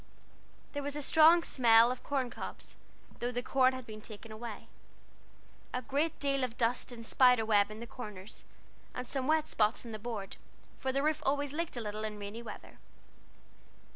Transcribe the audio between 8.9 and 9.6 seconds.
and some wet